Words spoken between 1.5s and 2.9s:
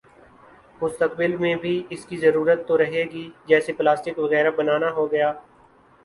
بھی اس کی ضرورت تو